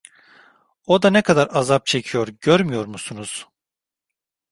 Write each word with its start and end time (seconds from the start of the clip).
O 0.85 1.01
da 1.01 1.09
ne 1.09 1.21
kadar 1.21 1.47
azap 1.51 1.85
çekiyor 1.85 2.27
görmüyor 2.41 2.85
musunuz? 2.85 3.47